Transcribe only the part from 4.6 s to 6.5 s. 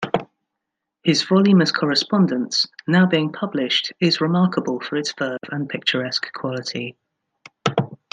for its verve and picturesque